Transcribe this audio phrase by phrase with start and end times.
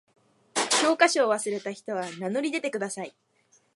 [0.81, 3.15] 教科書を忘れた人は名乗り出てください。